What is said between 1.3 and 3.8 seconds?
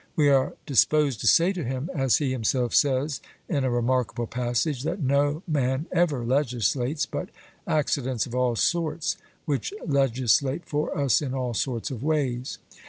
to him, as he himself says in a